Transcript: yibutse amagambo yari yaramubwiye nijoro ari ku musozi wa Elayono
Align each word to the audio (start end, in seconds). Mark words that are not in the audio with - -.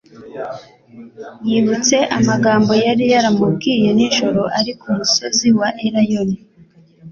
yibutse 1.47 1.95
amagambo 2.17 2.71
yari 2.85 3.03
yaramubwiye 3.13 3.89
nijoro 3.97 4.41
ari 4.59 4.71
ku 4.79 4.87
musozi 4.97 5.47
wa 5.59 5.69
Elayono 5.85 6.37